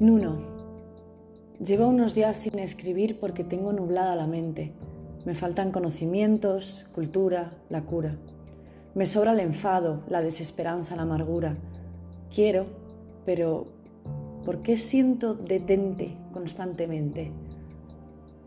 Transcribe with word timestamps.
Nuno. 0.00 0.36
Llevo 1.58 1.88
unos 1.88 2.14
días 2.14 2.36
sin 2.36 2.60
escribir 2.60 3.18
porque 3.18 3.42
tengo 3.42 3.72
nublada 3.72 4.14
la 4.14 4.28
mente. 4.28 4.72
Me 5.24 5.34
faltan 5.34 5.72
conocimientos, 5.72 6.86
cultura, 6.94 7.54
la 7.68 7.82
cura. 7.82 8.14
Me 8.94 9.06
sobra 9.06 9.32
el 9.32 9.40
enfado, 9.40 10.04
la 10.08 10.22
desesperanza, 10.22 10.94
la 10.94 11.02
amargura. 11.02 11.56
Quiero, 12.32 12.66
pero 13.26 13.66
¿por 14.44 14.62
qué 14.62 14.76
siento 14.76 15.34
detente 15.34 16.16
constantemente? 16.32 17.32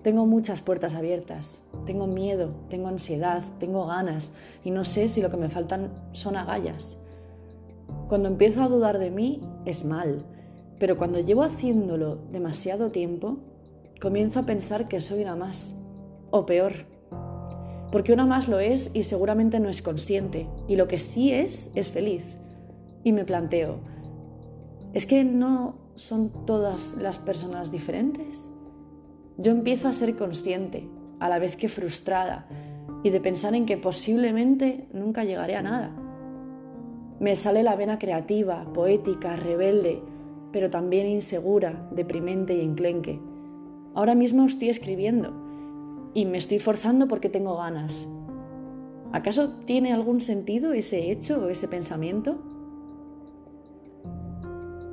Tengo 0.03 0.25
muchas 0.25 0.61
puertas 0.61 0.95
abiertas, 0.95 1.61
tengo 1.85 2.07
miedo, 2.07 2.51
tengo 2.69 2.87
ansiedad, 2.87 3.43
tengo 3.59 3.87
ganas 3.87 4.31
y 4.63 4.71
no 4.71 4.85
sé 4.85 5.09
si 5.09 5.21
lo 5.21 5.29
que 5.29 5.35
me 5.35 5.49
faltan 5.49 5.91
son 6.13 6.37
agallas. 6.37 6.97
Cuando 8.07 8.29
empiezo 8.29 8.63
a 8.63 8.69
dudar 8.69 8.99
de 8.99 9.11
mí 9.11 9.41
es 9.65 9.83
mal, 9.83 10.23
pero 10.81 10.97
cuando 10.97 11.19
llevo 11.19 11.43
haciéndolo 11.43 12.15
demasiado 12.31 12.89
tiempo, 12.89 13.37
comienzo 14.01 14.39
a 14.39 14.47
pensar 14.47 14.87
que 14.87 14.99
soy 14.99 15.21
una 15.21 15.35
más, 15.35 15.75
o 16.31 16.47
peor, 16.47 16.87
porque 17.91 18.11
una 18.13 18.25
más 18.25 18.47
lo 18.47 18.57
es 18.59 18.89
y 18.95 19.03
seguramente 19.03 19.59
no 19.59 19.69
es 19.69 19.83
consciente, 19.83 20.47
y 20.67 20.77
lo 20.77 20.87
que 20.87 20.97
sí 20.97 21.31
es 21.31 21.69
es 21.75 21.91
feliz. 21.91 22.23
Y 23.03 23.11
me 23.11 23.25
planteo, 23.25 23.75
¿es 24.93 25.05
que 25.05 25.23
no 25.23 25.75
son 25.93 26.31
todas 26.47 26.97
las 26.97 27.19
personas 27.19 27.71
diferentes? 27.71 28.49
Yo 29.37 29.51
empiezo 29.51 29.87
a 29.87 29.93
ser 29.93 30.15
consciente, 30.15 30.89
a 31.19 31.29
la 31.29 31.37
vez 31.37 31.57
que 31.57 31.69
frustrada, 31.69 32.47
y 33.03 33.11
de 33.11 33.21
pensar 33.21 33.53
en 33.53 33.67
que 33.67 33.77
posiblemente 33.77 34.87
nunca 34.93 35.25
llegaré 35.25 35.57
a 35.57 35.61
nada. 35.61 35.91
Me 37.19 37.35
sale 37.35 37.61
la 37.61 37.75
vena 37.75 37.99
creativa, 37.99 38.65
poética, 38.73 39.35
rebelde, 39.35 40.01
pero 40.51 40.69
también 40.69 41.07
insegura, 41.07 41.87
deprimente 41.91 42.55
y 42.55 42.61
enclenque. 42.61 43.19
Ahora 43.93 44.15
mismo 44.15 44.45
estoy 44.45 44.69
escribiendo 44.69 45.33
y 46.13 46.25
me 46.25 46.37
estoy 46.37 46.59
forzando 46.59 47.07
porque 47.07 47.29
tengo 47.29 47.57
ganas. 47.57 48.07
¿Acaso 49.11 49.49
tiene 49.65 49.93
algún 49.93 50.21
sentido 50.21 50.73
ese 50.73 51.11
hecho 51.11 51.43
o 51.43 51.49
ese 51.49 51.67
pensamiento? 51.67 52.37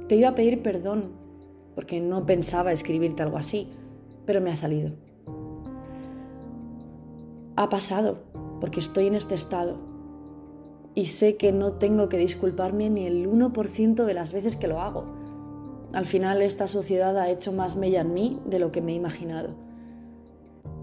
Te 0.09 0.17
iba 0.17 0.31
a 0.31 0.35
pedir 0.35 0.63
perdón 0.63 1.13
porque 1.75 2.01
no 2.01 2.27
pensaba 2.27 2.73
escribirte 2.73 3.23
algo 3.23 3.37
así, 3.37 3.69
pero 4.27 4.41
me 4.41 4.51
ha 4.51 4.57
salido. 4.57 4.93
Ha 7.55 7.69
pasado 7.69 8.19
porque 8.61 8.81
estoy 8.81 9.07
en 9.07 9.15
este 9.15 9.35
estado 9.35 9.77
y 10.95 11.07
sé 11.07 11.37
que 11.37 11.53
no 11.53 11.73
tengo 11.73 12.09
que 12.09 12.19
disculparme 12.19 12.91
ni 12.91 13.07
el 13.07 13.29
1% 13.29 14.05
de 14.05 14.15
las 14.15 14.33
veces 14.33 14.57
que 14.57 14.67
lo 14.67 14.81
hago 14.81 15.05
al 15.93 16.07
final 16.07 16.43
esta 16.43 16.67
sociedad 16.67 17.17
ha 17.19 17.31
hecho 17.31 17.53
más 17.53 17.77
mella 17.77 18.03
en 18.03 18.15
mí 18.15 18.41
de 18.47 18.59
lo 18.59 18.73
que 18.73 18.81
me 18.81 18.93
he 18.93 18.97
imaginado. 18.97 19.51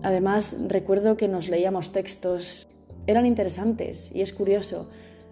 Además, 0.01 0.57
recuerdo 0.67 1.17
que 1.17 1.27
nos 1.27 1.47
leíamos 1.47 1.91
textos, 1.91 2.67
eran 3.07 3.25
interesantes 3.25 4.11
y 4.13 4.21
es 4.21 4.33
curioso. 4.33 4.89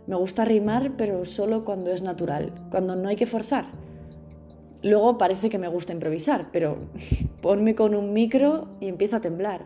Me 0.07 0.15
gusta 0.15 0.45
rimar, 0.45 0.93
pero 0.97 1.25
solo 1.25 1.63
cuando 1.63 1.91
es 1.91 2.01
natural, 2.01 2.51
cuando 2.69 2.95
no 2.95 3.09
hay 3.09 3.15
que 3.15 3.25
forzar. 3.25 3.65
Luego 4.81 5.17
parece 5.17 5.49
que 5.49 5.57
me 5.57 5.69
gusta 5.69 5.93
improvisar, 5.93 6.49
pero 6.51 6.77
ponme 7.41 7.73
con 7.73 7.95
un 7.95 8.13
micro 8.13 8.67
y 8.79 8.87
empiezo 8.87 9.15
a 9.15 9.21
temblar. 9.21 9.65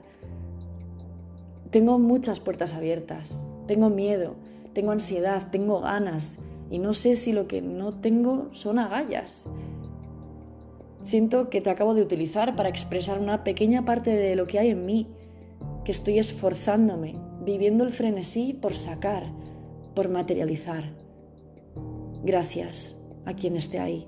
Tengo 1.72 2.00
muchas 2.00 2.40
puertas 2.40 2.74
abiertas, 2.74 3.44
tengo 3.68 3.90
miedo, 3.90 4.36
tengo 4.74 4.92
ansiedad, 4.92 5.50
tengo 5.52 5.82
ganas 5.82 6.38
y 6.70 6.80
no 6.80 6.94
sé 6.94 7.16
si 7.16 7.34
lo 7.34 7.48
que 7.48 7.62
no 7.62 7.94
tengo 7.94 8.50
son 8.54 8.80
agallas. 8.80 9.44
Siento 11.08 11.50
que 11.50 11.62
te 11.62 11.70
acabo 11.70 11.94
de 11.94 12.02
utilizar 12.02 12.58
para 12.58 12.68
expresar 12.68 13.18
una 13.18 13.46
pequeña 13.46 13.86
parte 13.86 14.10
de 14.10 14.36
lo 14.36 14.46
que 14.46 14.60
hay 14.60 14.72
en 14.72 14.86
mí, 14.86 15.08
que 15.86 15.94
estoy 15.94 16.20
esforzándome, 16.20 17.16
viviendo 17.46 17.86
el 17.86 17.94
frenesí 17.94 18.52
por 18.52 18.74
sacar, 18.74 19.24
por 19.96 20.10
materializar. 20.10 20.92
Gracias 22.26 23.00
a 23.24 23.36
quien 23.36 23.56
esté 23.56 23.80
ahí. 23.80 24.06